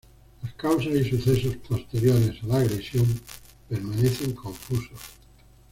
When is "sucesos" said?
1.07-1.57